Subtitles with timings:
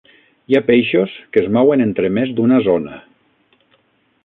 [0.51, 2.99] Hi ha peixos que es mouen entre més d'una zona.